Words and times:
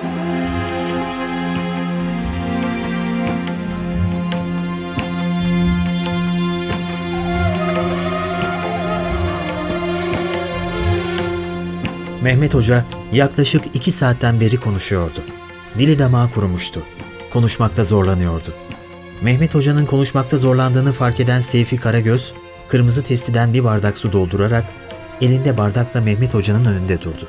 Mehmet 0.00 0.12
Hoca 12.54 12.84
yaklaşık 13.12 13.64
iki 13.74 13.92
saatten 13.92 14.40
beri 14.40 14.60
konuşuyordu. 14.60 15.18
Dili 15.78 15.98
damağı 15.98 16.30
kurumuştu. 16.30 16.82
Konuşmakta 17.32 17.84
zorlanıyordu. 17.84 18.54
Mehmet 19.22 19.54
Hoca'nın 19.54 19.86
konuşmakta 19.86 20.36
zorlandığını 20.36 20.92
fark 20.92 21.20
eden 21.20 21.40
Seyfi 21.40 21.76
Karagöz, 21.76 22.34
kırmızı 22.68 23.02
testiden 23.02 23.54
bir 23.54 23.64
bardak 23.64 23.98
su 23.98 24.12
doldurarak 24.12 24.64
elinde 25.20 25.56
bardakla 25.56 26.00
Mehmet 26.00 26.34
Hoca'nın 26.34 26.64
önünde 26.64 27.00
durdu. 27.00 27.26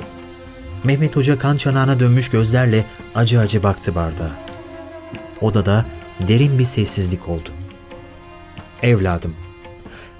Mehmet 0.84 1.16
Hoca 1.16 1.40
kan 1.40 1.58
çanağına 1.58 2.00
dönmüş 2.00 2.30
gözlerle 2.30 2.86
acı 3.16 3.40
acı 3.40 3.64
baktı 3.64 3.96
bardağa. 3.96 4.32
Odada 5.42 5.86
derin 6.28 6.60
bir 6.60 6.64
sessizlik 6.64 7.30
oldu. 7.30 7.50
Evladım, 8.82 9.36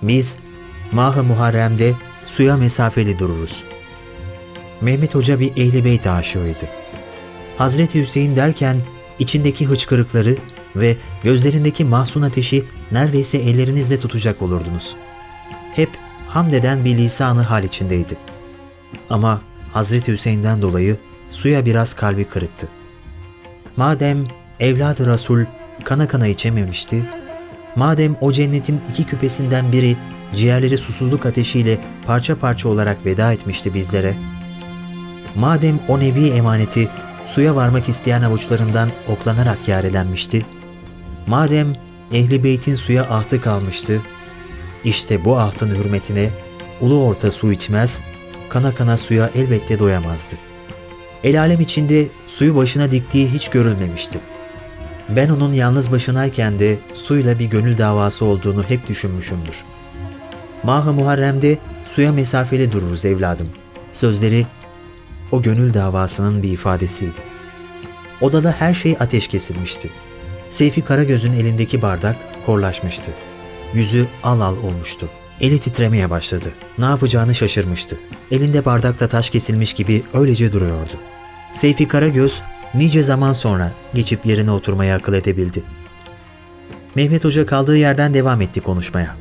biz 0.02 0.38
Mah-ı 0.92 1.24
Muharrem'de 1.24 1.94
suya 2.26 2.58
mesafeli 2.58 3.20
dururuz. 3.20 3.64
Mehmet 4.82 5.16
Hoca 5.16 5.40
bir 5.40 5.52
Ehl-i 5.52 5.86
Beyt 5.86 6.08
aşığıydı. 6.08 6.66
Hazreti 7.58 8.02
Hüseyin 8.02 8.36
derken 8.36 8.82
içindeki 9.20 9.66
hıçkırıkları 9.66 10.38
ve 10.76 10.98
gözlerindeki 11.24 11.86
mahzun 11.86 12.22
ateşi 12.22 12.66
neredeyse 12.92 13.38
ellerinizle 13.38 14.00
tutacak 14.00 14.42
olurdunuz. 14.42 14.96
Hep 15.76 15.90
hamd 16.28 16.54
eden 16.54 16.86
bir 16.86 16.98
lisanı 16.98 17.42
hal 17.42 17.64
içindeydi. 17.64 18.18
Ama 19.10 19.42
Hazreti 19.74 20.12
Hüseyin'den 20.12 20.62
dolayı 20.62 20.98
suya 21.30 21.66
biraz 21.66 21.94
kalbi 21.94 22.26
kırıktı. 22.26 22.68
Madem 23.78 24.28
evladı 24.60 25.06
Resul 25.14 25.46
kana 25.84 26.08
kana 26.08 26.28
içememişti, 26.28 27.04
madem 27.76 28.16
o 28.22 28.32
cennetin 28.32 28.82
iki 28.92 29.04
küpesinden 29.04 29.72
biri 29.72 29.98
ciğerleri 30.36 30.78
susuzluk 30.78 31.26
ateşiyle 31.26 31.78
parça 32.06 32.40
parça 32.40 32.70
olarak 32.70 33.06
veda 33.06 33.34
etmişti 33.34 33.74
bizlere, 33.74 34.14
madem 35.36 35.80
o 35.88 36.00
nebi 36.00 36.28
emaneti 36.28 36.90
suya 37.26 37.56
varmak 37.56 37.90
isteyen 37.90 38.22
avuçlarından 38.22 38.90
oklanarak 39.08 39.68
yar 39.68 39.84
edenmişti, 39.84 40.46
madem 41.28 41.76
Ehli 42.14 42.44
Beyt'in 42.44 42.74
suya 42.74 43.04
ahtı 43.04 43.42
kalmıştı, 43.42 44.02
işte 44.84 45.26
bu 45.26 45.40
ahtın 45.40 45.76
hürmetine 45.76 46.30
ulu 46.82 47.06
orta 47.06 47.32
su 47.32 47.52
içmez, 47.52 48.02
kana 48.52 48.76
kana 48.76 48.98
suya 48.98 49.30
elbette 49.36 49.80
doyamazdı. 49.80 50.36
El 51.24 51.40
alem 51.40 51.62
içinde 51.62 52.08
suyu 52.28 52.56
başına 52.56 52.92
diktiği 52.92 53.28
hiç 53.30 53.50
görülmemişti. 53.50 54.20
Ben 55.10 55.30
onun 55.30 55.54
yalnız 55.54 55.92
başınayken 55.92 56.60
de 56.60 56.78
suyla 56.94 57.40
bir 57.40 57.46
gönül 57.46 57.78
davası 57.78 58.26
olduğunu 58.26 58.64
hep 58.64 58.88
düşünmüşümdür. 58.88 59.64
Mah-ı 60.64 60.94
Muharrem'de 60.94 61.58
suya 61.86 62.12
mesafeli 62.12 62.72
dururuz 62.72 63.06
evladım. 63.06 63.50
Sözleri 63.92 64.46
o 65.32 65.42
gönül 65.42 65.74
davasının 65.74 66.44
bir 66.44 66.52
ifadesiydi. 66.52 67.22
Odada 68.22 68.56
her 68.60 68.74
şey 68.74 68.98
ateş 69.00 69.28
kesilmişti. 69.28 69.90
Seyfi 70.50 70.82
Karagöz'ün 70.82 71.34
elindeki 71.34 71.82
bardak 71.82 72.16
korlaşmıştı. 72.46 73.12
Yüzü 73.74 74.08
al 74.24 74.42
al 74.42 74.58
olmuştu. 74.58 75.10
Eli 75.42 75.60
titremeye 75.60 76.10
başladı. 76.10 76.52
Ne 76.78 76.86
yapacağını 76.86 77.36
şaşırmıştı. 77.36 78.00
Elinde 78.32 78.66
bardakla 78.66 79.08
taş 79.08 79.30
kesilmiş 79.30 79.74
gibi 79.74 80.04
öylece 80.14 80.54
duruyordu. 80.54 80.94
Seyfi 81.52 81.88
Karagöz 81.88 82.42
nice 82.74 83.04
zaman 83.04 83.34
sonra 83.34 83.72
geçip 83.94 84.26
yerine 84.26 84.52
oturmaya 84.52 84.96
akıl 84.96 85.14
edebildi. 85.14 85.64
Mehmet 86.96 87.24
Hoca 87.24 87.46
kaldığı 87.46 87.78
yerden 87.78 88.14
devam 88.14 88.42
etti 88.42 88.62
konuşmaya. 88.62 89.16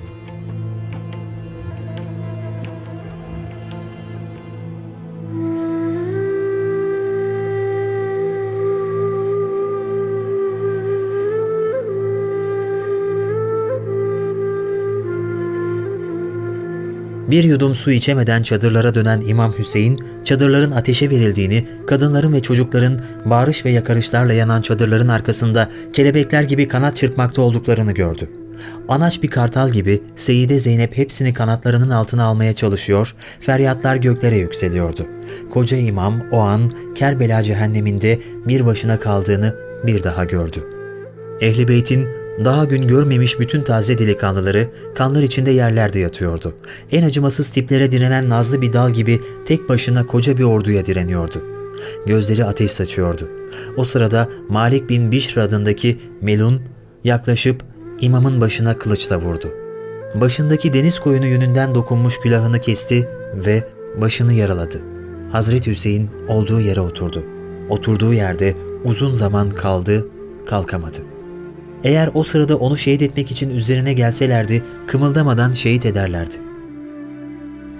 Bir 17.30 17.44
yudum 17.44 17.74
su 17.74 17.90
içemeden 17.90 18.42
çadırlara 18.42 18.94
dönen 18.94 19.20
İmam 19.20 19.52
Hüseyin, 19.58 20.04
çadırların 20.24 20.70
ateşe 20.70 21.10
verildiğini, 21.10 21.66
kadınların 21.86 22.32
ve 22.32 22.40
çocukların 22.40 23.00
bağırış 23.24 23.64
ve 23.64 23.70
yakarışlarla 23.70 24.32
yanan 24.32 24.62
çadırların 24.62 25.08
arkasında 25.08 25.68
kelebekler 25.92 26.42
gibi 26.42 26.68
kanat 26.68 26.96
çırpmakta 26.96 27.42
olduklarını 27.42 27.92
gördü. 27.92 28.30
Anaç 28.88 29.22
bir 29.22 29.28
kartal 29.28 29.70
gibi 29.70 30.02
Seyide 30.16 30.58
Zeynep 30.58 30.96
hepsini 30.96 31.34
kanatlarının 31.34 31.90
altına 31.90 32.24
almaya 32.24 32.52
çalışıyor, 32.52 33.14
feryatlar 33.40 33.96
göklere 33.96 34.38
yükseliyordu. 34.38 35.06
Koca 35.50 35.76
imam 35.76 36.22
o 36.32 36.38
an 36.38 36.72
Kerbela 36.94 37.42
cehenneminde 37.42 38.20
bir 38.48 38.66
başına 38.66 39.00
kaldığını 39.00 39.54
bir 39.86 40.04
daha 40.04 40.24
gördü. 40.24 40.58
Ehli 41.40 41.68
Beyt'in 41.68 42.19
daha 42.44 42.64
gün 42.64 42.88
görmemiş 42.88 43.40
bütün 43.40 43.62
taze 43.62 43.98
delikanlıları 43.98 44.68
kanlar 44.94 45.22
içinde 45.22 45.50
yerlerde 45.50 45.98
yatıyordu. 45.98 46.54
En 46.92 47.02
acımasız 47.02 47.50
tiplere 47.50 47.92
direnen 47.92 48.28
nazlı 48.28 48.62
bir 48.62 48.72
dal 48.72 48.90
gibi 48.90 49.20
tek 49.46 49.68
başına 49.68 50.06
koca 50.06 50.38
bir 50.38 50.44
orduya 50.44 50.86
direniyordu. 50.86 51.42
Gözleri 52.06 52.44
ateş 52.44 52.70
saçıyordu. 52.70 53.28
O 53.76 53.84
sırada 53.84 54.28
Malik 54.48 54.90
bin 54.90 55.12
Bişr 55.12 55.38
adındaki 55.38 56.00
Melun 56.20 56.62
yaklaşıp 57.04 57.62
imamın 58.00 58.40
başına 58.40 58.78
kılıçla 58.78 59.16
vurdu. 59.20 59.48
Başındaki 60.14 60.72
deniz 60.72 61.00
koyunu 61.00 61.26
yönünden 61.26 61.74
dokunmuş 61.74 62.18
külahını 62.20 62.60
kesti 62.60 63.08
ve 63.34 63.64
başını 64.00 64.32
yaraladı. 64.32 64.80
Hazreti 65.32 65.70
Hüseyin 65.70 66.10
olduğu 66.28 66.60
yere 66.60 66.80
oturdu. 66.80 67.24
Oturduğu 67.68 68.14
yerde 68.14 68.54
uzun 68.84 69.14
zaman 69.14 69.50
kaldı, 69.50 70.06
kalkamadı. 70.46 71.19
Eğer 71.84 72.10
o 72.14 72.24
sırada 72.24 72.56
onu 72.56 72.76
şehit 72.76 73.02
etmek 73.02 73.30
için 73.30 73.50
üzerine 73.50 73.92
gelselerdi, 73.92 74.62
kımıldamadan 74.86 75.52
şehit 75.52 75.86
ederlerdi. 75.86 76.34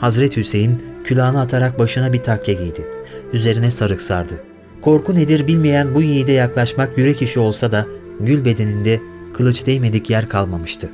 Hazreti 0.00 0.37
Hüseyin 0.37 0.83
külahını 1.05 1.41
atarak 1.41 1.78
başına 1.78 2.12
bir 2.12 2.22
takke 2.22 2.53
giydi. 2.53 2.87
Üzerine 3.33 3.71
sarık 3.71 4.03
sardı. 4.03 4.34
Korku 4.83 5.15
nedir 5.15 5.47
bilmeyen 5.47 5.94
bu 5.94 6.03
yiğide 6.03 6.33
yaklaşmak 6.33 6.99
yürek 6.99 7.22
işi 7.22 7.41
olsa 7.41 7.72
da 7.72 7.87
gül 8.21 8.44
bedeninde 8.44 9.00
kılıç 9.34 9.66
değmedik 9.66 10.10
yer 10.10 10.28
kalmamıştı. 10.28 10.89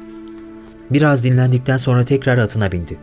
Biraz 0.91 1.25
dinlendikten 1.25 1.77
sonra 1.77 2.05
tekrar 2.05 2.39
atına 2.39 2.73
bindi. 2.73 2.97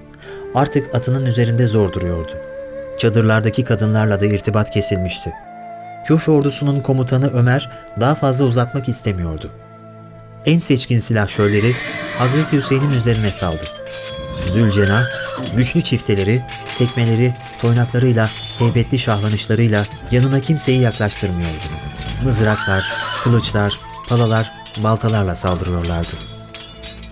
Artık 0.56 0.96
atının 0.96 1.26
üzerinde 1.26 1.66
zor 1.66 1.94
duruyordu. 1.94 2.32
Çadırlardaki 2.98 3.64
kadınlarla 3.64 4.20
da 4.20 4.26
irtibat 4.26 4.72
kesilmişti. 4.72 5.32
Küfe 6.08 6.32
ordusunun 6.32 6.80
komutanı 6.80 7.34
Ömer 7.34 7.72
daha 8.00 8.16
fazla 8.16 8.46
uzatmak 8.46 8.90
istemiyordu. 8.90 9.52
En 10.46 10.60
seçkin 10.60 11.00
silahşörleri 11.00 11.76
Hazreti 12.18 12.58
Hüseyin'in 12.58 12.92
üzerine 12.92 13.32
saldı. 13.32 13.64
Zülcenah, 14.54 15.04
güçlü 15.56 15.82
çifteleri, 15.82 16.42
tekmeleri, 16.78 17.34
toynaklarıyla, 17.62 18.30
heybetli 18.60 19.00
şahlanışlarıyla 19.00 19.86
yanına 20.12 20.40
kimseyi 20.42 20.82
yaklaştırmıyordu. 20.82 21.64
Mızraklar, 22.24 22.84
kılıçlar, 23.24 23.80
palalar, 24.10 24.52
baltalarla 24.84 25.36
saldırıyorlardı. 25.36 26.16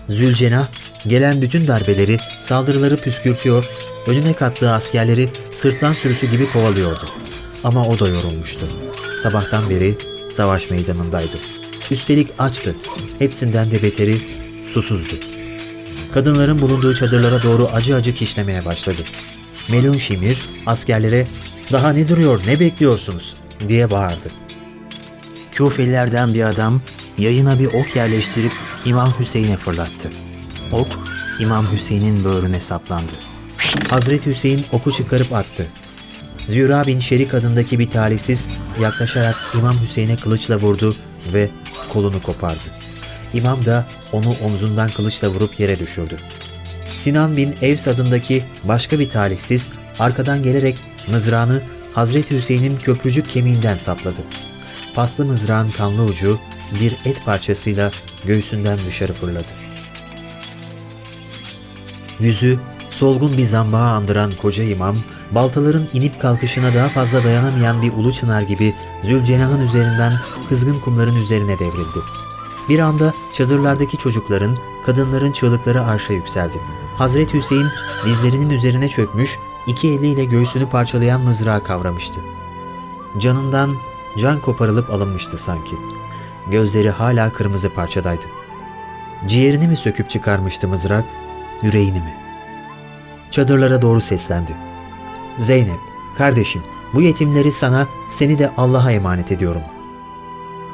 Zülcenah, 0.08 0.66
gelen 1.06 1.42
bütün 1.42 1.68
darbeleri, 1.68 2.18
saldırıları 2.42 2.96
püskürtüyor, 2.96 3.64
önüne 4.06 4.32
kattığı 4.32 4.72
askerleri 4.72 5.28
sırtlan 5.52 5.92
sürüsü 5.92 6.30
gibi 6.30 6.52
kovalıyordu. 6.52 7.04
Ama 7.64 7.86
o 7.86 7.98
da 7.98 8.08
yorulmuştu. 8.08 8.66
Sabahtan 9.22 9.70
beri 9.70 9.94
savaş 10.30 10.70
meydanındaydı. 10.70 11.61
Üstelik 11.90 12.28
açtı. 12.38 12.74
Hepsinden 13.18 13.70
de 13.70 13.82
beteri 13.82 14.16
susuzdu. 14.74 15.14
Kadınların 16.14 16.60
bulunduğu 16.60 16.94
çadırlara 16.94 17.42
doğru 17.42 17.68
acı 17.74 17.96
acı 17.96 18.14
kişnemeye 18.14 18.64
başladı. 18.64 19.02
Melun 19.70 19.98
Şimir 19.98 20.38
askerlere 20.66 21.26
''Daha 21.72 21.92
ne 21.92 22.08
duruyor, 22.08 22.40
ne 22.46 22.60
bekliyorsunuz?'' 22.60 23.34
diye 23.68 23.90
bağırdı. 23.90 24.30
Küfelilerden 25.52 26.34
bir 26.34 26.42
adam 26.42 26.80
yayına 27.18 27.58
bir 27.58 27.66
ok 27.66 27.96
yerleştirip 27.96 28.52
İmam 28.84 29.14
Hüseyin'e 29.20 29.56
fırlattı. 29.56 30.10
Ok 30.72 30.88
İmam 31.40 31.66
Hüseyin'in 31.72 32.24
böğrüne 32.24 32.60
saplandı. 32.60 33.12
Hazreti 33.90 34.30
Hüseyin 34.30 34.64
oku 34.72 34.92
çıkarıp 34.92 35.32
attı. 35.32 35.66
Züra 36.38 36.86
bin 36.86 36.98
Şerik 36.98 37.34
adındaki 37.34 37.78
bir 37.78 37.90
talihsiz 37.90 38.48
yaklaşarak 38.82 39.36
İmam 39.58 39.76
Hüseyin'e 39.82 40.16
kılıçla 40.16 40.56
vurdu 40.56 40.94
ve 41.32 41.50
kolunu 41.92 42.22
kopardı. 42.22 42.70
İmam 43.34 43.64
da 43.64 43.86
onu 44.12 44.34
omzundan 44.44 44.88
kılıçla 44.88 45.28
vurup 45.28 45.60
yere 45.60 45.78
düşürdü. 45.78 46.16
Sinan 46.88 47.36
bin 47.36 47.54
Evs 47.62 47.88
adındaki 47.88 48.42
başka 48.64 48.98
bir 48.98 49.10
talihsiz 49.10 49.70
arkadan 49.98 50.42
gelerek 50.42 50.76
mızrağını 51.10 51.62
Hazreti 51.94 52.36
Hüseyin'in 52.36 52.76
köprücük 52.76 53.30
kemiğinden 53.30 53.76
sapladı. 53.76 54.20
Paslı 54.94 55.24
mızrağın 55.24 55.70
kanlı 55.70 56.02
ucu 56.02 56.38
bir 56.80 56.92
et 57.04 57.24
parçasıyla 57.24 57.90
göğsünden 58.24 58.78
dışarı 58.88 59.12
fırladı. 59.12 59.52
Yüzü 62.20 62.58
solgun 62.90 63.38
bir 63.38 63.46
zambağa 63.46 63.78
andıran 63.78 64.32
koca 64.42 64.64
imam, 64.64 64.96
baltaların 65.30 65.86
inip 65.92 66.20
kalkışına 66.20 66.74
daha 66.74 66.88
fazla 66.88 67.24
dayanamayan 67.24 67.82
bir 67.82 67.92
ulu 67.92 68.12
çınar 68.12 68.42
gibi 68.42 68.74
Zülcenah'ın 69.02 69.60
üzerinden 69.60 70.12
kızgın 70.48 70.80
kumların 70.80 71.16
üzerine 71.16 71.58
devrildi. 71.58 71.98
Bir 72.68 72.78
anda 72.78 73.12
çadırlardaki 73.32 73.96
çocukların, 73.96 74.58
kadınların 74.86 75.32
çığlıkları 75.32 75.84
arşa 75.84 76.12
yükseldi. 76.12 76.60
Hazreti 76.98 77.38
Hüseyin 77.38 77.66
dizlerinin 78.04 78.50
üzerine 78.50 78.88
çökmüş, 78.88 79.38
iki 79.66 79.88
eliyle 79.88 80.24
göğsünü 80.24 80.66
parçalayan 80.66 81.20
mızrağı 81.20 81.64
kavramıştı. 81.64 82.20
Canından 83.18 83.76
can 84.18 84.40
koparılıp 84.40 84.90
alınmıştı 84.90 85.38
sanki. 85.38 85.76
Gözleri 86.50 86.90
hala 86.90 87.32
kırmızı 87.32 87.70
parçadaydı. 87.70 88.24
Ciğerini 89.26 89.68
mi 89.68 89.76
söküp 89.76 90.10
çıkarmıştı 90.10 90.68
mızrak, 90.68 91.04
yüreğini 91.62 92.00
mi? 92.00 92.14
Çadırlara 93.30 93.82
doğru 93.82 94.00
seslendi. 94.00 94.52
Zeynep, 95.38 95.80
kardeşim, 96.18 96.62
bu 96.94 97.02
yetimleri 97.02 97.52
sana, 97.52 97.86
seni 98.10 98.38
de 98.38 98.50
Allah'a 98.56 98.92
emanet 98.92 99.32
ediyorum. 99.32 99.62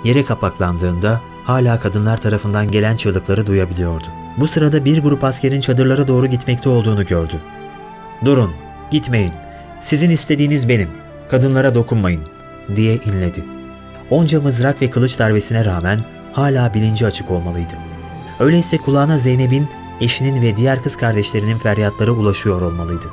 Yere 0.04 0.24
kapaklandığında 0.24 1.20
hala 1.44 1.80
kadınlar 1.80 2.20
tarafından 2.20 2.70
gelen 2.70 2.96
çığlıkları 2.96 3.46
duyabiliyordu. 3.46 4.06
Bu 4.36 4.48
sırada 4.48 4.84
bir 4.84 5.02
grup 5.02 5.24
askerin 5.24 5.60
çadırlara 5.60 6.08
doğru 6.08 6.26
gitmekte 6.26 6.68
olduğunu 6.68 7.06
gördü. 7.06 7.34
Durun, 8.24 8.50
gitmeyin. 8.90 9.32
Sizin 9.80 10.10
istediğiniz 10.10 10.68
benim. 10.68 10.88
Kadınlara 11.30 11.74
dokunmayın, 11.74 12.22
diye 12.76 12.94
inledi. 12.94 13.44
Onca 14.10 14.40
mızrak 14.40 14.82
ve 14.82 14.90
kılıç 14.90 15.18
darbesine 15.18 15.64
rağmen 15.64 16.04
hala 16.32 16.74
bilinci 16.74 17.06
açık 17.06 17.30
olmalıydı. 17.30 17.74
Öyleyse 18.40 18.78
kulağına 18.78 19.18
Zeynep'in, 19.18 19.68
eşinin 20.00 20.42
ve 20.42 20.56
diğer 20.56 20.82
kız 20.82 20.96
kardeşlerinin 20.96 21.58
feryatları 21.58 22.12
ulaşıyor 22.12 22.60
olmalıydı. 22.60 23.06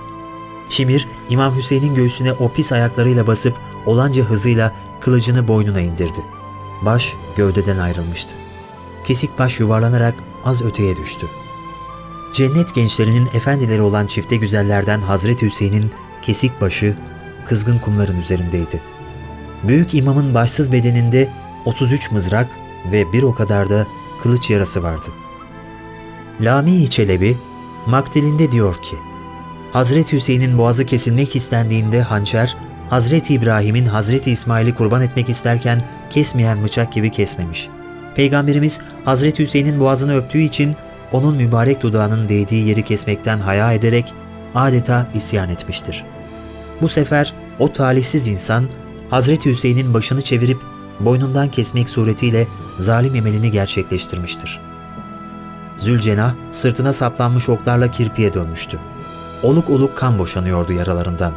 Şimir, 0.69 1.07
İmam 1.29 1.55
Hüseyin'in 1.55 1.95
göğsüne 1.95 2.33
o 2.33 2.51
pis 2.51 2.71
ayaklarıyla 2.71 3.27
basıp 3.27 3.53
olanca 3.85 4.23
hızıyla 4.23 4.73
kılıcını 5.01 5.47
boynuna 5.47 5.81
indirdi. 5.81 6.21
Baş 6.81 7.13
gövdeden 7.37 7.77
ayrılmıştı. 7.77 8.35
Kesik 9.05 9.39
baş 9.39 9.59
yuvarlanarak 9.59 10.13
az 10.45 10.61
öteye 10.61 10.97
düştü. 10.97 11.27
Cennet 12.33 12.75
gençlerinin 12.75 13.29
efendileri 13.33 13.81
olan 13.81 14.07
çifte 14.07 14.35
güzellerden 14.35 15.01
Hazreti 15.01 15.45
Hüseyin'in 15.45 15.91
kesik 16.21 16.61
başı 16.61 16.95
kızgın 17.45 17.79
kumların 17.79 18.19
üzerindeydi. 18.19 18.81
Büyük 19.63 19.93
imamın 19.93 20.33
başsız 20.33 20.71
bedeninde 20.71 21.29
33 21.65 22.11
mızrak 22.11 22.47
ve 22.91 23.13
bir 23.13 23.23
o 23.23 23.35
kadar 23.35 23.69
da 23.69 23.87
kılıç 24.23 24.49
yarası 24.49 24.83
vardı. 24.83 25.07
Lami 26.41 26.89
Çelebi, 26.89 27.37
Maktilinde 27.85 28.51
diyor 28.51 28.75
ki, 28.81 28.95
Hazreti 29.75 30.15
Hüseyin'in 30.15 30.57
boğazı 30.57 30.85
kesilmek 30.85 31.35
istendiğinde 31.35 32.01
hançer, 32.01 32.55
Hazreti 32.89 33.33
İbrahim'in 33.33 33.85
Hazreti 33.85 34.31
İsmail'i 34.31 34.75
kurban 34.75 35.01
etmek 35.01 35.29
isterken 35.29 35.83
kesmeyen 36.09 36.63
bıçak 36.63 36.93
gibi 36.93 37.11
kesmemiş. 37.11 37.67
Peygamberimiz 38.15 38.79
Hazreti 39.05 39.43
Hüseyin'in 39.43 39.79
boğazını 39.79 40.17
öptüğü 40.17 40.39
için 40.39 40.75
onun 41.11 41.35
mübarek 41.35 41.81
dudağının 41.81 42.29
değdiği 42.29 42.67
yeri 42.67 42.83
kesmekten 42.83 43.39
haya 43.39 43.73
ederek 43.73 44.13
adeta 44.55 45.07
isyan 45.13 45.49
etmiştir. 45.49 46.03
Bu 46.81 46.89
sefer 46.89 47.33
o 47.59 47.73
talihsiz 47.73 48.27
insan 48.27 48.65
Hazreti 49.09 49.51
Hüseyin'in 49.51 49.93
başını 49.93 50.21
çevirip 50.21 50.57
boynundan 50.99 51.49
kesmek 51.51 51.89
suretiyle 51.89 52.47
zalim 52.79 53.15
emelini 53.15 53.51
gerçekleştirmiştir. 53.51 54.59
Zülcenah 55.77 56.33
sırtına 56.51 56.93
saplanmış 56.93 57.49
oklarla 57.49 57.91
kirpiye 57.91 58.33
dönmüştü. 58.33 58.79
Oluk 59.45 59.69
oluk 59.69 59.97
kan 59.97 60.19
boşanıyordu 60.19 60.73
yaralarından. 60.73 61.33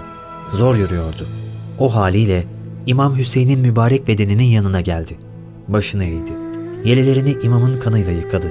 Zor 0.49 0.75
yürüyordu. 0.75 1.27
O 1.79 1.95
haliyle 1.95 2.45
İmam 2.87 3.19
Hüseyin'in 3.19 3.61
mübarek 3.61 4.09
bedeninin 4.09 4.45
yanına 4.45 4.81
geldi. 4.81 5.17
Başını 5.69 6.05
eğdi. 6.05 6.33
Yelelerini 6.85 7.37
imamın 7.43 7.81
kanıyla 7.81 8.13
yıkadı. 8.13 8.47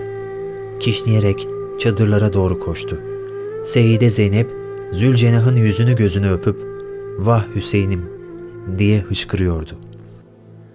Kişneyerek 0.79 1.47
çadırlara 1.79 2.33
doğru 2.33 2.59
koştu. 2.59 2.99
Seyide 3.63 4.09
Zeynep, 4.09 4.49
Zülcenah'ın 4.91 5.55
yüzünü 5.55 5.95
gözünü 5.95 6.31
öpüp 6.31 6.57
''Vah 7.19 7.45
Hüseyin'im'' 7.55 8.09
diye 8.79 8.99
hıçkırıyordu. 8.99 9.71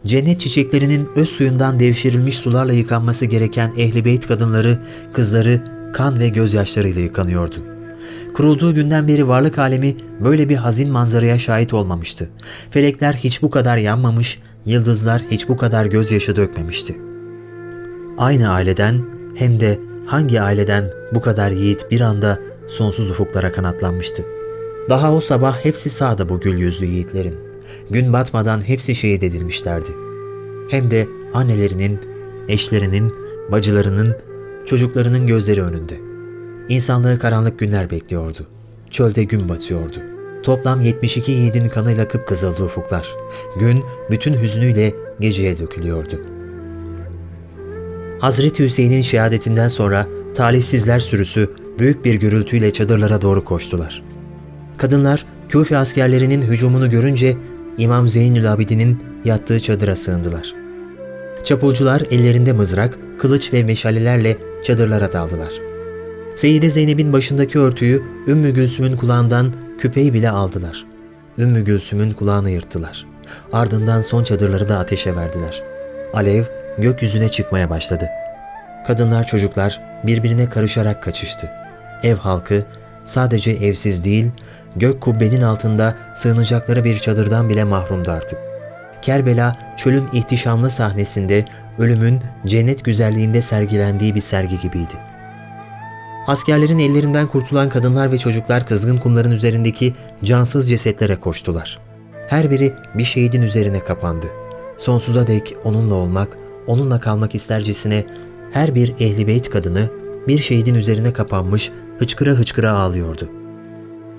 Cennet 0.07 0.41
çiçeklerinin 0.41 1.09
öz 1.17 1.29
suyundan 1.29 1.81
devşirilmiş 1.81 2.37
sularla 2.37 2.73
yıkanması 2.73 3.27
gereken 3.27 3.73
ehli 3.77 4.05
beyt 4.05 4.27
kadınları, 4.27 4.79
kızları 5.13 5.65
kan 5.93 6.19
ve 6.19 6.29
gözyaşlarıyla 6.29 7.03
yıkanıyordu. 7.03 7.57
Kurulduğu 8.35 8.75
günden 8.75 9.09
beri 9.09 9.29
varlık 9.29 9.59
alemi 9.59 9.97
böyle 10.25 10.49
bir 10.49 10.57
hazin 10.57 10.91
manzaraya 10.91 11.39
şahit 11.39 11.75
olmamıştı. 11.75 12.29
Felekler 12.71 13.13
hiç 13.13 13.43
bu 13.43 13.51
kadar 13.51 13.77
yanmamış, 13.77 14.39
yıldızlar 14.67 15.23
hiç 15.31 15.49
bu 15.49 15.57
kadar 15.57 15.87
gözyaşı 15.87 16.37
dökmemişti. 16.37 16.97
Aynı 18.19 18.51
aileden 18.51 19.03
hem 19.35 19.61
de 19.61 19.79
hangi 20.07 20.41
aileden 20.41 20.91
bu 21.15 21.21
kadar 21.21 21.51
yiğit 21.51 21.91
bir 21.91 22.01
anda 22.01 22.39
sonsuz 22.69 23.11
ufuklara 23.11 23.53
kanatlanmıştı. 23.53 24.25
Daha 24.89 25.15
o 25.15 25.21
sabah 25.21 25.65
hepsi 25.65 25.91
sağda 25.91 26.29
bu 26.29 26.41
gül 26.41 26.59
yüzlü 26.59 26.87
yiğitlerin. 26.87 27.35
Gün 27.91 28.13
batmadan 28.13 28.69
hepsi 28.69 28.95
şehit 28.95 29.23
edilmişlerdi. 29.23 29.91
Hem 30.71 30.91
de 30.91 31.07
annelerinin, 31.35 32.01
eşlerinin, 32.49 33.13
bacılarının, 33.51 34.17
çocuklarının 34.67 35.27
gözleri 35.27 35.63
önünde. 35.63 36.12
İnsanlığı 36.73 37.19
karanlık 37.19 37.59
günler 37.59 37.91
bekliyordu. 37.91 38.47
Çölde 38.91 39.25
gün 39.25 39.49
batıyordu. 39.49 39.97
Toplam 40.43 40.81
72 40.81 41.33
yiğidin 41.33 41.69
kanıyla 41.69 42.09
kıpkızıldı 42.09 42.65
ufuklar. 42.65 43.09
Gün 43.59 43.85
bütün 44.11 44.35
hüznüyle 44.35 44.95
geceye 45.21 45.59
dökülüyordu. 45.59 46.21
Hazreti 48.19 48.65
Hüseyin'in 48.65 49.03
şehadetinden 49.03 49.69
sonra 49.69 50.07
talihsizler 50.35 50.99
sürüsü 50.99 51.51
büyük 51.79 52.05
bir 52.05 52.15
gürültüyle 52.15 52.71
çadırlara 52.71 53.23
doğru 53.23 53.45
koştular. 53.45 54.03
Kadınlar 54.77 55.27
Küfe 55.49 55.77
askerlerinin 55.77 56.43
hücumunu 56.43 56.91
görünce 56.91 57.37
İmam 57.79 58.09
Zeynül 58.09 58.53
Abidin'in 58.53 59.03
yattığı 59.25 59.61
çadıra 59.61 59.97
sığındılar. 59.97 60.55
Çapulcular 61.45 62.03
ellerinde 62.11 62.53
mızrak, 62.53 62.99
kılıç 63.19 63.53
ve 63.53 63.65
meşalelerle 63.65 64.37
çadırlara 64.65 65.13
daldılar. 65.13 65.72
Seyyide 66.35 66.71
Zeynep'in 66.71 67.13
başındaki 67.13 67.59
örtüyü 67.59 68.03
Ümmü 68.27 68.51
Gülsüm'ün 68.51 68.97
kulağından 68.97 69.53
küpeyi 69.79 70.15
bile 70.15 70.31
aldılar. 70.31 70.85
Ümmü 71.39 71.65
Gülsüm'ün 71.65 72.13
kulağını 72.13 72.51
yırttılar. 72.51 73.07
Ardından 73.53 74.01
son 74.01 74.25
çadırları 74.25 74.69
da 74.69 74.79
ateşe 74.79 75.17
verdiler. 75.17 75.63
Alev 76.15 76.45
gökyüzüne 76.79 77.29
çıkmaya 77.29 77.71
başladı. 77.71 78.09
Kadınlar 78.87 79.27
çocuklar 79.27 79.81
birbirine 80.05 80.49
karışarak 80.51 81.03
kaçıştı. 81.03 81.51
Ev 82.03 82.17
halkı 82.17 82.65
sadece 83.05 83.51
evsiz 83.51 84.05
değil, 84.05 84.27
gök 84.77 85.01
kubbenin 85.01 85.43
altında 85.43 85.97
sığınacakları 86.17 86.85
bir 86.85 86.99
çadırdan 86.99 87.49
bile 87.49 87.65
mahrumdu 87.65 88.11
artık. 88.11 88.39
Kerbela 89.03 89.57
çölün 89.77 90.09
ihtişamlı 90.13 90.71
sahnesinde 90.71 91.45
ölümün 91.79 92.21
cennet 92.47 92.85
güzelliğinde 92.85 93.43
sergilendiği 93.43 94.15
bir 94.15 94.21
sergi 94.21 94.61
gibiydi. 94.61 95.12
Askerlerin 96.27 96.79
ellerinden 96.79 97.27
kurtulan 97.27 97.69
kadınlar 97.69 98.13
ve 98.13 98.19
çocuklar 98.19 98.67
kızgın 98.67 98.99
kumların 98.99 99.31
üzerindeki 99.31 99.95
cansız 100.25 100.69
cesetlere 100.69 101.17
koştular. 101.17 101.79
Her 102.29 102.51
biri 102.51 102.75
bir 102.95 103.05
şehidin 103.05 103.43
üzerine 103.43 103.85
kapandı. 103.85 104.27
Sonsuza 104.77 105.27
dek 105.27 105.57
onunla 105.65 105.95
olmak, 105.95 106.37
onunla 106.67 107.01
kalmak 107.01 107.35
istercesine 107.35 108.07
her 108.53 108.75
bir 108.75 108.95
ehli 109.01 109.27
beyt 109.27 109.51
kadını 109.51 109.91
bir 110.29 110.39
şehidin 110.39 110.75
üzerine 110.75 111.13
kapanmış 111.13 111.71
hıçkıra 111.99 112.31
hıçkıra 112.31 112.71
ağlıyordu. 112.73 113.29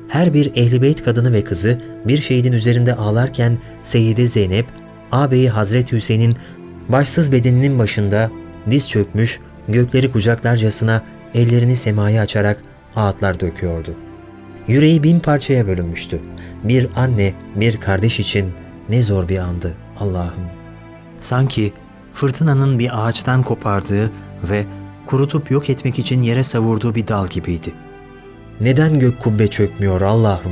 Her 0.07 0.33
bir 0.33 0.51
ehli 0.55 0.81
beyt 0.81 1.03
kadını 1.03 1.33
ve 1.33 1.43
kızı 1.43 1.81
bir 2.05 2.21
şehidin 2.21 2.53
üzerinde 2.53 2.95
ağlarken 2.95 3.57
Seyyide 3.83 4.27
Zeynep, 4.27 4.65
ağabeyi 5.11 5.49
Hazreti 5.49 5.95
Hüseyin'in 5.95 6.35
başsız 6.89 7.31
bedeninin 7.31 7.79
başında 7.79 8.31
diz 8.71 8.89
çökmüş, 8.89 9.39
gökleri 9.67 10.11
kucaklarcasına 10.11 11.03
ellerini 11.33 11.75
semaya 11.75 12.21
açarak 12.21 12.63
ağıtlar 12.95 13.39
döküyordu. 13.39 13.95
Yüreği 14.67 15.03
bin 15.03 15.19
parçaya 15.19 15.67
bölünmüştü. 15.67 16.19
Bir 16.63 16.87
anne, 16.95 17.33
bir 17.55 17.77
kardeş 17.77 18.19
için 18.19 18.53
ne 18.89 19.01
zor 19.01 19.29
bir 19.29 19.37
andı 19.37 19.73
Allah'ım. 19.99 20.45
Sanki 21.19 21.73
fırtınanın 22.13 22.79
bir 22.79 23.07
ağaçtan 23.07 23.43
kopardığı 23.43 24.11
ve 24.43 24.65
kurutup 25.05 25.51
yok 25.51 25.69
etmek 25.69 25.99
için 25.99 26.21
yere 26.21 26.43
savurduğu 26.43 26.95
bir 26.95 27.07
dal 27.07 27.27
gibiydi. 27.27 27.71
Neden 28.61 28.99
gök 28.99 29.19
kubbe 29.19 29.47
çökmüyor 29.47 30.01
Allah'ım? 30.01 30.51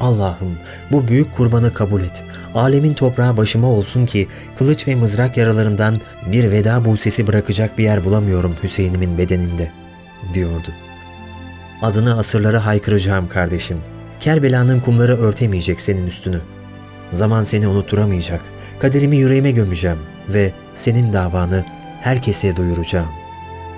Allah'ım 0.00 0.58
bu 0.92 1.08
büyük 1.08 1.36
kurbanı 1.36 1.74
kabul 1.74 2.00
et. 2.00 2.22
Alemin 2.54 2.94
toprağı 2.94 3.36
başıma 3.36 3.68
olsun 3.68 4.06
ki 4.06 4.28
kılıç 4.58 4.88
ve 4.88 4.94
mızrak 4.94 5.36
yaralarından 5.36 6.00
bir 6.32 6.50
veda 6.50 6.84
busesi 6.84 7.26
bırakacak 7.26 7.78
bir 7.78 7.84
yer 7.84 8.04
bulamıyorum 8.04 8.54
Hüseyin'imin 8.62 9.18
bedeninde, 9.18 9.70
diyordu. 10.34 10.68
Adını 11.82 12.18
asırlara 12.18 12.66
haykıracağım 12.66 13.28
kardeşim. 13.28 13.78
Kerbela'nın 14.20 14.80
kumları 14.80 15.20
örtemeyecek 15.20 15.80
senin 15.80 16.06
üstünü. 16.06 16.40
Zaman 17.10 17.42
seni 17.42 17.68
unutturamayacak. 17.68 18.40
Kaderimi 18.80 19.16
yüreğime 19.16 19.50
gömeceğim 19.50 19.98
ve 20.28 20.52
senin 20.74 21.12
davanı 21.12 21.64
herkese 22.00 22.56
duyuracağım. 22.56 23.08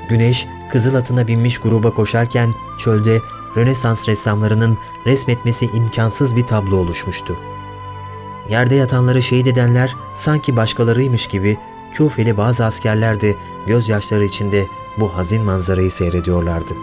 Güneş 0.09 0.47
kızıl 0.73 0.95
atına 0.95 1.29
binmiş 1.29 1.59
gruba 1.59 1.91
koşarken 1.91 2.51
çölde 2.79 3.19
Rönesans 3.57 4.09
ressamlarının 4.09 4.79
resmetmesi 5.07 5.67
imkansız 5.67 6.37
bir 6.37 6.47
tablo 6.47 6.77
oluşmuştu. 6.77 7.37
Yerde 8.49 8.75
yatanları 8.75 9.23
şehit 9.23 9.47
edenler 9.47 9.97
sanki 10.15 10.57
başkalarıymış 10.57 11.27
gibi 11.27 11.59
Küfeli 11.95 12.37
bazı 12.37 12.65
askerler 12.65 13.21
de 13.21 13.35
gözyaşları 13.67 14.25
içinde 14.25 14.67
bu 14.97 15.17
hazin 15.17 15.43
manzarayı 15.43 15.91
seyrediyorlardı. 15.91 16.75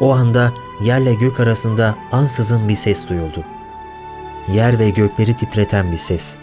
O 0.00 0.12
anda 0.12 0.52
yerle 0.80 1.14
gök 1.14 1.40
arasında 1.40 1.96
ansızın 2.12 2.68
bir 2.68 2.74
ses 2.74 3.08
duyuldu. 3.08 3.44
Yer 4.52 4.78
ve 4.78 4.90
gökleri 4.90 5.36
titreten 5.36 5.92
bir 5.92 5.96
ses. 5.96 6.36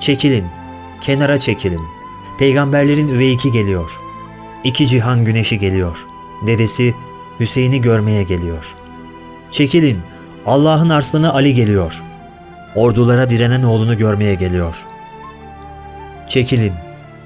Çekilin, 0.00 0.44
kenara 1.00 1.40
çekilin. 1.40 1.82
Peygamberlerin 2.38 3.08
üveyiki 3.08 3.52
geliyor. 3.52 4.00
İki 4.64 4.88
cihan 4.88 5.24
güneşi 5.24 5.58
geliyor. 5.58 6.06
Dedesi 6.46 6.94
Hüseyin'i 7.40 7.80
görmeye 7.80 8.22
geliyor. 8.22 8.74
Çekilin, 9.50 9.98
Allah'ın 10.46 10.88
arslanı 10.88 11.32
Ali 11.34 11.54
geliyor. 11.54 12.02
Ordulara 12.74 13.30
direnen 13.30 13.62
oğlunu 13.62 13.98
görmeye 13.98 14.34
geliyor. 14.34 14.84
Çekilin, 16.28 16.72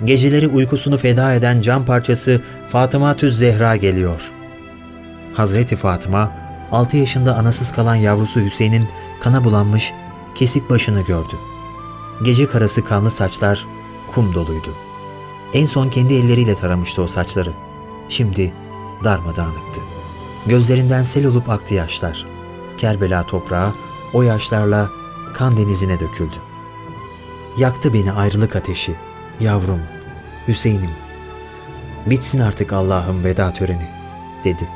geceleri 0.04 0.48
uykusunu 0.48 0.98
feda 0.98 1.34
eden 1.34 1.60
can 1.60 1.84
parçası 1.84 2.40
Fatıma 2.70 3.14
Tüz 3.14 3.38
Zehra 3.38 3.76
geliyor. 3.76 4.30
Hazreti 5.34 5.76
Fatıma, 5.76 6.32
6 6.72 6.96
yaşında 6.96 7.36
anasız 7.36 7.72
kalan 7.72 7.94
yavrusu 7.94 8.40
Hüseyin'in 8.40 8.88
kana 9.20 9.44
bulanmış, 9.44 9.92
kesik 10.34 10.70
başını 10.70 11.00
gördü. 11.00 11.34
Gece 12.22 12.46
karası 12.46 12.84
kanlı 12.84 13.10
saçlar 13.10 13.66
kum 14.14 14.34
doluydu. 14.34 14.74
En 15.54 15.66
son 15.66 15.88
kendi 15.88 16.14
elleriyle 16.14 16.54
taramıştı 16.54 17.02
o 17.02 17.06
saçları. 17.06 17.52
Şimdi 18.08 18.52
darmadağınıktı. 19.04 19.80
Gözlerinden 20.46 21.02
sel 21.02 21.26
olup 21.26 21.50
aktı 21.50 21.74
yaşlar. 21.74 22.26
Kerbela 22.78 23.22
toprağı 23.22 23.74
o 24.12 24.22
yaşlarla 24.22 24.90
kan 25.34 25.56
denizine 25.56 26.00
döküldü. 26.00 26.36
Yaktı 27.58 27.94
beni 27.94 28.12
ayrılık 28.12 28.56
ateşi, 28.56 28.94
yavrum, 29.40 29.80
Hüseyin'im. 30.48 30.90
Bitsin 32.06 32.38
artık 32.38 32.72
Allah'ım 32.72 33.24
veda 33.24 33.52
töreni, 33.52 33.86
dedi. 34.44 34.68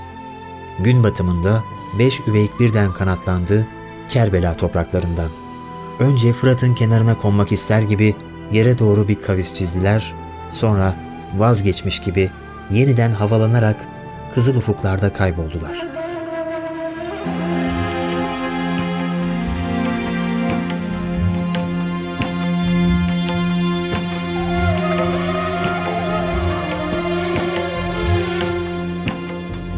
Gün 0.80 1.04
batımında 1.04 1.64
beş 1.98 2.20
üveyik 2.28 2.60
birden 2.60 2.92
kanatlandı 2.92 3.66
Kerbela 4.10 4.54
topraklarından. 4.54 5.28
Önce 5.98 6.32
Fırat'ın 6.32 6.74
kenarına 6.74 7.18
konmak 7.18 7.52
ister 7.52 7.82
gibi 7.82 8.14
yere 8.52 8.78
doğru 8.78 9.08
bir 9.08 9.22
kavis 9.22 9.54
çizdiler, 9.54 10.14
sonra 10.50 10.96
vazgeçmiş 11.38 12.00
gibi 12.00 12.30
yeniden 12.70 13.12
havalanarak 13.12 13.76
kızıl 14.34 14.56
ufuklarda 14.56 15.12
kayboldular. 15.12 15.82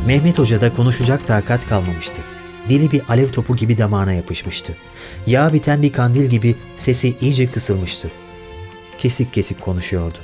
Mehmet 0.07 0.39
Hoca'da 0.39 0.75
konuşacak 0.75 1.27
takat 1.27 1.67
kalmamıştı. 1.69 2.23
Dili 2.69 2.91
bir 2.91 3.03
alev 3.09 3.29
topu 3.29 3.57
gibi 3.57 3.79
damağına 3.79 4.13
yapışmıştı. 4.13 4.77
Yağ 5.27 5.53
biten 5.53 5.83
bir 5.83 5.93
kandil 5.93 6.25
gibi 6.25 6.55
sesi 6.77 7.17
iyice 7.21 7.51
kısılmıştı. 7.51 8.11
Kesik 8.99 9.35
kesik 9.35 9.61
konuşuyordu. 9.61 10.19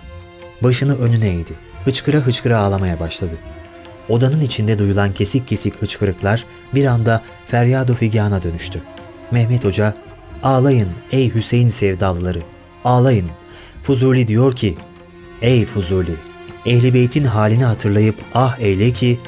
Başını 0.62 0.98
önüne 0.98 1.28
eğdi. 1.28 1.52
Hıçkıra 1.84 2.18
hıçkıra 2.18 2.58
ağlamaya 2.58 3.00
başladı. 3.00 3.34
Odanın 4.09 4.40
içinde 4.40 4.78
duyulan 4.78 5.12
kesik 5.12 5.49
kesik 5.49 5.82
hıçkırıklar 5.82 6.44
bir 6.75 6.87
anda 6.87 7.23
feryado 7.47 7.94
figana 7.94 8.42
dönüştü. 8.42 8.82
Mehmet 9.30 9.64
Hoca, 9.64 9.94
ağlayın 10.42 10.88
ey 11.12 11.35
Hüseyin 11.35 11.68
sevdalıları, 11.68 12.38
ağlayın. 12.85 13.30
Fuzuli 13.82 14.26
diyor 14.28 14.56
ki, 14.56 14.76
ey 15.42 15.66
Fuzuli, 15.66 16.14
Ehli 16.66 16.94
Beyt'in 16.94 17.25
halini 17.25 17.64
hatırlayıp 17.64 18.16
ah 18.35 18.59
eyle 18.59 18.92
ki, 18.92 19.21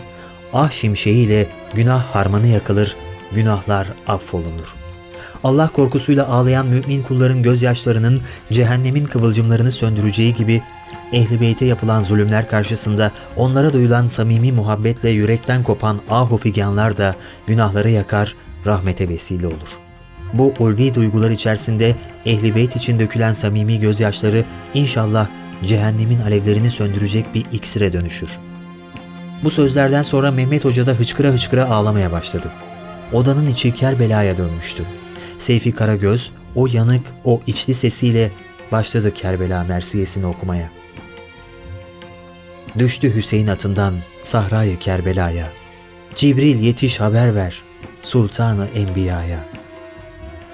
ah 0.53 0.71
şimşeğiyle 0.71 1.47
günah 1.75 2.03
harmanı 2.03 2.47
yakılır, 2.47 2.97
günahlar 3.33 3.89
affolunur. 4.07 4.75
Allah 5.45 5.69
korkusuyla 5.69 6.29
ağlayan 6.29 6.67
mümin 6.67 7.03
kulların 7.03 7.43
gözyaşlarının 7.43 8.23
cehennemin 8.53 9.05
kıvılcımlarını 9.05 9.71
söndüreceği 9.71 10.35
gibi 10.35 10.63
Ehli 11.13 11.41
Beyt'e 11.41 11.65
yapılan 11.65 12.01
zulümler 12.01 12.49
karşısında 12.49 13.11
onlara 13.37 13.73
duyulan 13.73 14.07
samimi 14.07 14.53
muhabbetle 14.53 15.11
yürekten 15.11 15.63
kopan 15.63 16.01
ahu 16.11 16.37
figanlar 16.37 16.97
da 16.97 17.15
günahları 17.47 17.91
yakar, 17.91 18.35
rahmete 18.67 19.09
vesile 19.09 19.47
olur. 19.47 19.79
Bu 20.33 20.53
ulvi 20.59 20.95
duygular 20.95 21.31
içerisinde 21.31 21.97
Ehli 22.27 22.55
Beyt 22.55 22.77
için 22.77 22.99
dökülen 22.99 23.33
samimi 23.33 23.81
gözyaşları 23.81 24.45
inşallah 24.75 25.29
cehennemin 25.65 26.21
alevlerini 26.21 26.71
söndürecek 26.71 27.35
bir 27.35 27.45
iksire 27.53 27.93
dönüşür. 27.93 28.39
Bu 29.45 29.51
sözlerden 29.51 30.03
sonra 30.03 30.31
Mehmet 30.31 30.65
Hoca 30.65 30.87
da 30.87 30.93
hıçkıra 30.93 31.29
hıçkıra 31.29 31.71
ağlamaya 31.71 32.13
başladı. 32.13 32.49
Odanın 33.13 33.47
içi 33.47 33.75
Kerbela'ya 33.75 34.37
dönmüştü. 34.37 34.85
Seyfi 35.39 35.73
Karagöz 35.73 36.31
o 36.55 36.67
yanık, 36.67 37.03
o 37.25 37.41
içli 37.47 37.75
sesiyle 37.75 38.31
başladı 38.73 39.15
Kerbela 39.15 39.65
mersiyesini 39.65 40.27
okumaya. 40.27 40.71
Düştü 42.79 43.15
Hüseyin 43.15 43.47
atından 43.47 43.95
Sahrayı 44.23 44.79
Kerbela'ya. 44.79 45.53
Cibril 46.15 46.61
yetiş 46.61 47.01
haber 47.01 47.35
ver 47.35 47.63
Sultanı 48.01 48.69
Enbiya'ya. 48.75 49.39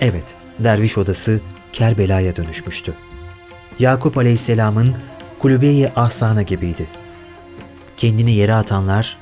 Evet, 0.00 0.34
derviş 0.58 0.98
odası 0.98 1.40
Kerbela'ya 1.72 2.36
dönüşmüştü. 2.36 2.94
Yakup 3.78 4.18
Aleyhisselam'ın 4.18 4.94
kulübeyi 5.38 5.88
ahsana 5.96 6.42
gibiydi. 6.42 6.86
Kendini 7.96 8.32
yere 8.32 8.54
atanlar, 8.54 9.18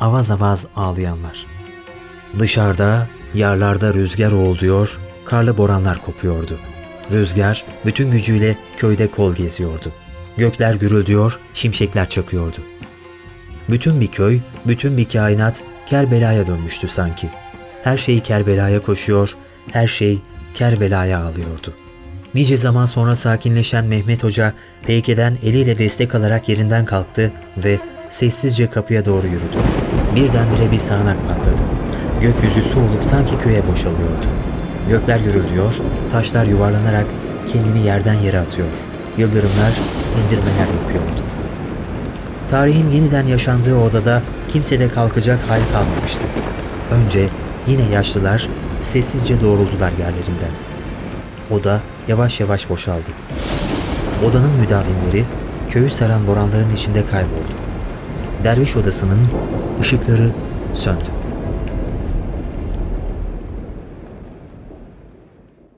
avaz 0.00 0.30
avaz 0.30 0.66
ağlayanlar. 0.76 1.46
Dışarıda, 2.38 3.08
yarlarda 3.34 3.94
rüzgar 3.94 4.32
oğulduyor, 4.32 5.00
karlı 5.24 5.58
boranlar 5.58 6.02
kopuyordu. 6.02 6.58
Rüzgar 7.10 7.64
bütün 7.86 8.10
gücüyle 8.10 8.58
köyde 8.76 9.10
kol 9.10 9.34
geziyordu. 9.34 9.92
Gökler 10.36 10.74
gürüldüyor, 10.74 11.38
şimşekler 11.54 12.08
çakıyordu. 12.08 12.58
Bütün 13.68 14.00
bir 14.00 14.06
köy, 14.06 14.38
bütün 14.66 14.96
bir 14.96 15.08
kainat 15.08 15.60
Kerbela'ya 15.86 16.46
dönmüştü 16.46 16.88
sanki. 16.88 17.28
Her 17.84 17.98
şey 17.98 18.20
Kerbela'ya 18.20 18.82
koşuyor, 18.82 19.36
her 19.72 19.86
şey 19.86 20.18
Kerbela'ya 20.54 21.18
ağlıyordu. 21.18 21.74
Nice 22.34 22.56
zaman 22.56 22.84
sonra 22.84 23.16
sakinleşen 23.16 23.84
Mehmet 23.84 24.24
Hoca 24.24 24.54
peykeden 24.86 25.38
eliyle 25.42 25.78
destek 25.78 26.14
alarak 26.14 26.48
yerinden 26.48 26.84
kalktı 26.84 27.32
ve 27.56 27.78
sessizce 28.10 28.70
kapıya 28.70 29.04
doğru 29.04 29.26
yürüdü. 29.26 29.58
Birdenbire 30.14 30.72
bir 30.72 30.78
sağanak 30.78 31.16
patladı. 31.28 31.62
Gökyüzü 32.20 32.62
su 32.62 32.80
olup 32.80 33.04
sanki 33.04 33.38
köye 33.38 33.66
boşalıyordu. 33.66 34.26
Gökler 34.88 35.18
gürüldüyor, 35.18 35.74
taşlar 36.12 36.44
yuvarlanarak 36.44 37.06
kendini 37.52 37.86
yerden 37.86 38.14
yere 38.14 38.40
atıyor. 38.40 38.68
Yıldırımlar 39.18 39.72
indirmeler 40.24 40.68
yapıyordu. 40.80 41.22
Tarihin 42.50 42.90
yeniden 42.90 43.26
yaşandığı 43.26 43.76
odada 43.76 44.22
kimsede 44.48 44.88
kalkacak 44.88 45.38
hal 45.48 45.60
kalmamıştı. 45.72 46.22
Önce 46.90 47.28
yine 47.66 47.82
yaşlılar 47.82 48.48
sessizce 48.82 49.40
doğruldular 49.40 49.90
yerlerinden. 49.90 50.52
Oda 51.50 51.80
yavaş 52.08 52.40
yavaş 52.40 52.70
boşaldı. 52.70 53.10
Odanın 54.28 54.50
müdavimleri 54.60 55.24
köyü 55.70 55.90
saran 55.90 56.26
boranların 56.26 56.74
içinde 56.74 57.06
kayboldu. 57.06 57.54
Derviş 58.44 58.76
odasının 58.76 59.18
ışıkları 59.80 60.30
söndü. 60.74 61.21